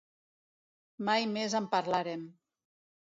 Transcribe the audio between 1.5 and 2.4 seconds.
en parlàrem.